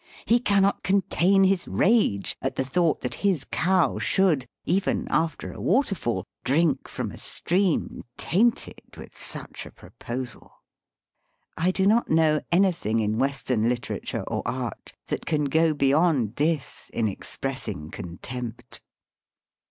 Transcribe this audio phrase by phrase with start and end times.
[0.25, 5.61] He cannot contain his rage at the thought that his cow should, even after a
[5.61, 10.53] waterfall, drink from a stream tainted with such a proposal.
[11.55, 16.37] I do not know any thing in Western literature or art that can go beyond
[16.37, 18.81] this in expressing contempt.